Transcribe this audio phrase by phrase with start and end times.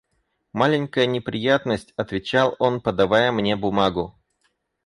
[0.51, 4.19] «Маленькая неприятность,– отвечал он, подавая мне бумагу.